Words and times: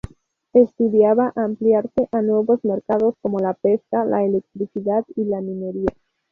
Estudiaba 0.53 1.31
ampliarse 1.35 2.09
a 2.11 2.23
nuevos 2.23 2.63
mercados 2.65 3.13
como 3.21 3.37
la 3.37 3.53
pesca, 3.53 4.03
la 4.03 4.23
electricidad 4.25 5.05
y 5.15 5.25
la 5.25 5.41
minería. 5.41 5.93